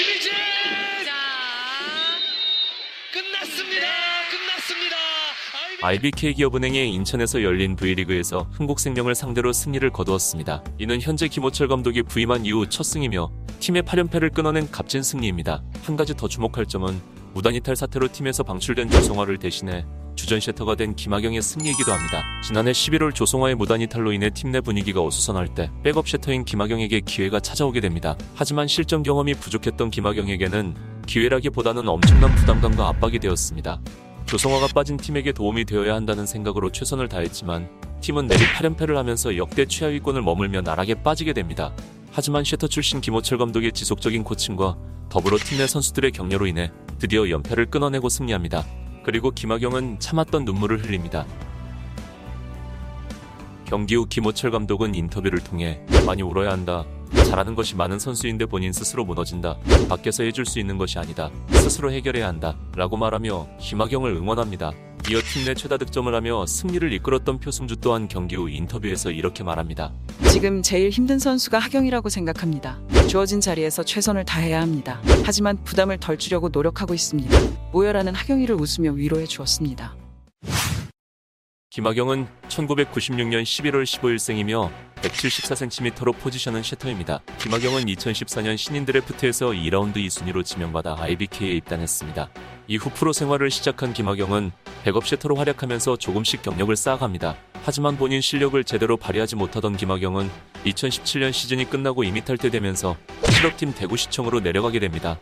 김희재 0.00 0.30
자, 0.30 1.12
끝났습니다. 3.12 3.86
끝났습니다. 4.30 4.96
IBK 5.82 6.32
기업은행이 6.32 6.94
인천에서 6.94 7.42
열린 7.42 7.76
V리그에서 7.76 8.48
흥국생명을 8.52 9.14
상대로 9.14 9.52
승리를 9.52 9.90
거두었습니다. 9.90 10.64
이는 10.78 11.02
현재 11.02 11.28
김호철 11.28 11.68
감독이 11.68 12.02
부임한 12.02 12.46
이후 12.46 12.66
첫 12.66 12.84
승이며 12.84 13.30
팀의 13.58 13.82
8연패를 13.82 14.32
끊어낸 14.32 14.70
값진 14.70 15.02
승리입니다. 15.02 15.62
한 15.82 15.96
가지 15.96 16.16
더 16.16 16.28
주목할 16.28 16.64
점은 16.64 16.98
무단 17.34 17.54
이탈 17.54 17.76
사태로 17.76 18.08
팀에서 18.10 18.42
방출된 18.42 18.88
조성화를 18.88 19.36
대신해 19.36 19.84
주전 20.20 20.38
셔터가 20.38 20.74
된 20.74 20.94
김학영의 20.94 21.40
승리이기도 21.40 21.92
합니다. 21.92 22.22
지난해 22.44 22.72
11월 22.72 23.14
조성화의 23.14 23.54
무단 23.54 23.80
이탈로 23.80 24.12
인해 24.12 24.28
팀 24.28 24.50
내 24.50 24.60
분위기가 24.60 25.00
어수선할 25.00 25.54
때 25.54 25.70
백업 25.82 26.06
셔터인 26.08 26.44
김학영에게 26.44 27.00
기회가 27.00 27.40
찾아오게 27.40 27.80
됩니다. 27.80 28.16
하지만 28.34 28.66
실전 28.68 29.02
경험이 29.02 29.32
부족했던 29.34 29.90
김학영에게는 29.90 30.74
기회라기보다는 31.06 31.88
엄청난 31.88 32.34
부담감과 32.34 32.86
압박이 32.88 33.18
되었습니다. 33.20 33.80
조성화가 34.26 34.68
빠진 34.74 34.98
팀에게 34.98 35.32
도움이 35.32 35.64
되어야 35.64 35.94
한다는 35.94 36.26
생각으로 36.26 36.70
최선을 36.70 37.08
다했지만 37.08 37.68
팀은 38.02 38.26
내리 38.26 38.44
8연패를 38.44 38.96
하면서 38.96 39.36
역대 39.38 39.64
최하위권을 39.64 40.20
머물며 40.20 40.60
나락에 40.60 41.02
빠지게 41.02 41.32
됩니다. 41.32 41.72
하지만 42.12 42.44
셔터 42.44 42.66
출신 42.66 43.00
김호철 43.00 43.38
감독의 43.38 43.72
지속적인 43.72 44.24
코칭과 44.24 44.76
더불어 45.08 45.38
팀 45.38 45.58
내 45.58 45.66
선수들의 45.66 46.10
격려로 46.12 46.46
인해 46.46 46.70
드디어 46.98 47.30
연패를 47.30 47.66
끊어내고 47.70 48.08
승리합니다. 48.10 48.64
그리고 49.04 49.30
김학영은 49.30 49.98
참았던 49.98 50.44
눈물을 50.44 50.84
흘립니다. 50.84 51.26
경기 53.64 53.94
후 53.94 54.06
김호철 54.06 54.50
감독은 54.50 54.94
인터뷰를 54.94 55.38
통해 55.38 55.80
많이 56.04 56.22
울어야 56.22 56.50
한다. 56.50 56.84
잘하는 57.26 57.54
것이 57.54 57.76
많은 57.76 57.98
선수인데 57.98 58.46
본인 58.46 58.72
스스로 58.72 59.04
무너진다. 59.04 59.56
밖에서 59.88 60.24
해줄 60.24 60.44
수 60.44 60.58
있는 60.58 60.78
것이 60.78 60.98
아니다. 60.98 61.30
스스로 61.50 61.92
해결해야 61.92 62.26
한다. 62.26 62.56
라고 62.74 62.96
말하며 62.96 63.46
김학영을 63.60 64.12
응원합니다. 64.12 64.72
이어 65.10 65.20
팀 65.22 65.44
내 65.44 65.54
최다 65.54 65.76
득점을 65.78 66.14
하며 66.14 66.46
승리를 66.46 66.92
이끌었던 66.92 67.40
표승주 67.40 67.78
또한 67.78 68.06
경기 68.06 68.36
후 68.36 68.48
인터뷰에서 68.48 69.10
이렇게 69.10 69.42
말합니다. 69.42 69.92
지금 70.30 70.62
제일 70.62 70.90
힘든 70.90 71.18
선수가 71.18 71.58
하경이라고 71.58 72.08
생각합니다. 72.08 72.78
주어진 73.08 73.40
자리에서 73.40 73.82
최선을 73.82 74.24
다해야 74.24 74.60
합니다. 74.60 75.00
하지만 75.24 75.60
부담을 75.64 75.98
덜 75.98 76.16
주려고 76.16 76.48
노력하고 76.48 76.94
있습니다. 76.94 77.36
모여라는 77.72 78.14
하경이를 78.14 78.54
웃으며 78.54 78.92
위로해 78.92 79.26
주었습니다. 79.26 79.96
김학영은 81.70 82.28
1996년 82.48 83.42
11월 83.42 83.82
15일 83.82 84.18
생이며 84.18 84.70
174cm로 85.02 86.16
포지션은 86.18 86.62
셔터입니다. 86.62 87.20
김학영은 87.38 87.86
2014년 87.86 88.56
신인 88.56 88.84
드래프트에서 88.84 89.48
2라운드 89.50 89.96
2순위로 89.96 90.44
지명받아 90.44 90.96
IBK에 91.00 91.52
입단했습니다. 91.54 92.30
이후 92.70 92.88
프로 92.88 93.12
생활을 93.12 93.50
시작한 93.50 93.92
김학영은 93.92 94.52
백업 94.84 95.04
셔터로 95.04 95.34
활약하면서 95.34 95.96
조금씩 95.96 96.42
경력을 96.42 96.74
쌓아갑니다. 96.76 97.34
하지만 97.64 97.96
본인 97.96 98.20
실력을 98.20 98.62
제대로 98.62 98.96
발휘하지 98.96 99.34
못하던 99.34 99.76
김학영은 99.76 100.30
2017년 100.66 101.32
시즌이 101.32 101.64
끝나고 101.68 102.04
이미 102.04 102.24
탈퇴되면서 102.24 102.96
실업팀 103.28 103.74
대구시청으로 103.74 104.38
내려가게 104.38 104.78
됩니다. 104.78 105.18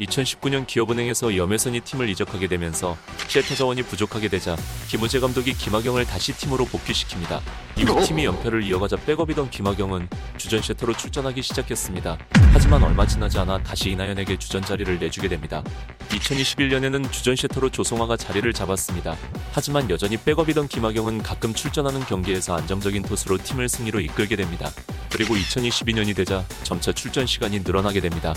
2019년 0.00 0.66
기업은행에서 0.66 1.36
염혜선이 1.36 1.80
팀을 1.80 2.08
이적하게 2.08 2.48
되면서 2.48 2.96
셰터 3.28 3.54
자원이 3.54 3.82
부족하게 3.82 4.28
되자 4.28 4.56
김우재 4.88 5.20
감독이 5.20 5.52
김학영을 5.52 6.04
다시 6.04 6.32
팀으로 6.32 6.64
복귀시킵니다. 6.66 7.40
이후 7.76 8.04
팀이 8.04 8.24
연패를 8.24 8.62
이어가자 8.64 8.96
백업이던 8.96 9.50
김학영은 9.50 10.08
주전 10.36 10.62
셰터로 10.62 10.94
출전하기 10.94 11.42
시작했습니다. 11.42 12.18
하지만 12.52 12.82
얼마 12.82 13.06
지나지 13.06 13.38
않아 13.38 13.62
다시 13.62 13.90
이나연에게 13.90 14.38
주전 14.38 14.62
자리를 14.62 14.98
내주게 14.98 15.28
됩니다. 15.28 15.62
2021년에는 16.08 17.12
주전 17.12 17.36
셰터로 17.36 17.70
조성화가 17.70 18.16
자리를 18.16 18.52
잡았습니다. 18.52 19.16
하지만 19.52 19.88
여전히 19.90 20.16
백업이던 20.16 20.68
김학영은 20.68 21.22
가끔 21.22 21.54
출전하는 21.54 22.00
경기에서 22.00 22.56
안정적인 22.56 23.02
토스로 23.02 23.38
팀을 23.38 23.68
승리로 23.68 24.00
이끌게 24.00 24.36
됩니다. 24.36 24.70
그리고 25.12 25.34
2022년이 25.34 26.16
되자 26.16 26.44
점차 26.62 26.92
출전 26.92 27.26
시간이 27.26 27.60
늘어나게 27.60 28.00
됩니다. 28.00 28.34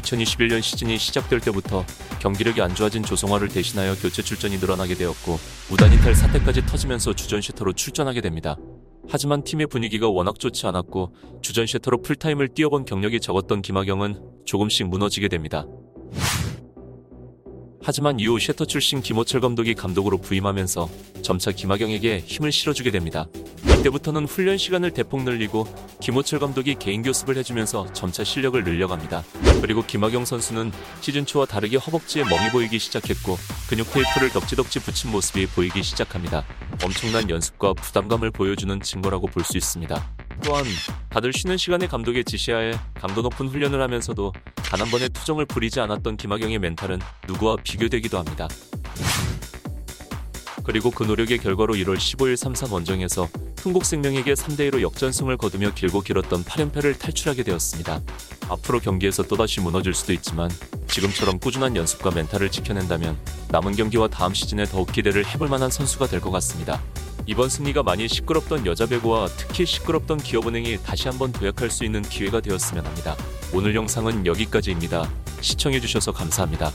2021년 0.00 0.62
시즌이 0.62 0.98
시작될 0.98 1.40
때부터 1.40 1.84
경기력이 2.20 2.60
안 2.60 2.74
좋아진 2.74 3.02
조성화를 3.02 3.48
대신하여 3.48 3.94
교체 3.94 4.22
출전이 4.22 4.58
늘어나게 4.58 4.94
되었고 4.94 5.38
무단 5.70 5.92
이탈 5.92 6.14
사태까지 6.14 6.66
터지면서 6.66 7.14
주전 7.14 7.40
슈터로 7.40 7.72
출전하게 7.72 8.20
됩니다. 8.20 8.56
하지만 9.08 9.42
팀의 9.42 9.68
분위기가 9.68 10.08
워낙 10.08 10.38
좋지 10.38 10.66
않았고 10.66 11.14
주전 11.40 11.66
슈터로 11.66 12.02
풀타임을 12.02 12.48
뛰어본 12.48 12.84
경력이 12.84 13.20
적었던 13.20 13.62
김학영은 13.62 14.20
조금씩 14.44 14.88
무너지게 14.88 15.28
됩니다. 15.28 15.66
하지만 17.88 18.20
이후 18.20 18.38
셰터 18.38 18.66
출신 18.66 19.00
김호철 19.00 19.40
감독이 19.40 19.72
감독으로 19.72 20.18
부임하면서 20.18 20.90
점차 21.22 21.52
김학영에게 21.52 22.18
힘을 22.18 22.52
실어주게 22.52 22.90
됩니다. 22.90 23.24
이때부터는 23.64 24.26
훈련 24.26 24.58
시간을 24.58 24.90
대폭 24.90 25.22
늘리고 25.22 25.66
김호철 25.98 26.38
감독이 26.38 26.74
개인 26.74 27.02
교습을 27.02 27.38
해주면서 27.38 27.90
점차 27.94 28.24
실력을 28.24 28.62
늘려갑니다. 28.62 29.24
그리고 29.62 29.82
김학영 29.82 30.26
선수는 30.26 30.70
시즌 31.00 31.24
초와 31.24 31.46
다르게 31.46 31.78
허벅지에 31.78 32.24
멍이 32.24 32.50
보이기 32.50 32.78
시작했고 32.78 33.38
근육 33.70 33.90
테이프를 33.90 34.28
덕지덕지 34.34 34.80
붙인 34.80 35.10
모습이 35.10 35.46
보이기 35.46 35.82
시작합니다. 35.82 36.44
엄청난 36.84 37.30
연습과 37.30 37.72
부담감을 37.72 38.32
보여주는 38.32 38.78
증거라고 38.82 39.28
볼 39.28 39.44
수 39.44 39.56
있습니다. 39.56 40.14
또한 40.44 40.64
다들 41.08 41.32
쉬는 41.32 41.56
시간에 41.56 41.86
감독의 41.86 42.24
지시하에 42.24 42.74
강도 42.94 43.22
높은 43.22 43.48
훈련을 43.48 43.80
하면서도 43.80 44.34
단 44.68 44.80
한 44.82 44.90
번의 44.90 45.08
투정을 45.10 45.46
부리지 45.46 45.80
않았던 45.80 46.18
김학영의 46.18 46.58
멘탈은 46.58 47.00
누구와 47.26 47.56
비교되기도 47.64 48.18
합니다. 48.18 48.48
그리고 50.62 50.90
그 50.90 51.04
노력의 51.04 51.38
결과로 51.38 51.74
1월 51.74 51.96
15일 51.96 52.36
삼산 52.36 52.70
원정에서 52.70 53.28
흥국생명에게 53.62 54.34
3대1로 54.34 54.82
역전승을 54.82 55.38
거두며 55.38 55.72
길고 55.74 56.02
길었던 56.02 56.44
8연패를 56.44 56.98
탈출하게 56.98 57.44
되었습니다. 57.44 58.02
앞으로 58.50 58.78
경기에서 58.80 59.22
또다시 59.22 59.60
무너질 59.60 59.94
수도 59.94 60.12
있지만 60.12 60.50
지금처럼 60.88 61.38
꾸준한 61.38 61.74
연습과 61.74 62.10
멘탈을 62.10 62.50
지켜낸다면 62.50 63.16
남은 63.48 63.74
경기와 63.76 64.08
다음 64.08 64.34
시즌에 64.34 64.64
더욱 64.66 64.92
기대를 64.92 65.26
해볼 65.26 65.48
만한 65.48 65.70
선수가 65.70 66.06
될 66.08 66.20
것 66.20 66.30
같습니다. 66.32 66.82
이번 67.24 67.48
승리가 67.48 67.82
많이 67.82 68.06
시끄럽던 68.06 68.66
여자 68.66 68.84
배구와 68.86 69.28
특히 69.38 69.64
시끄럽던 69.64 70.18
기업은행이 70.18 70.82
다시 70.82 71.08
한번 71.08 71.32
도약할 71.32 71.70
수 71.70 71.84
있는 71.84 72.02
기회가 72.02 72.40
되었으면 72.40 72.84
합니다. 72.84 73.16
오늘 73.54 73.74
영상은 73.74 74.26
여기까지입니다. 74.26 75.08
시청해주셔서 75.40 76.12
감사합니다. 76.12 76.70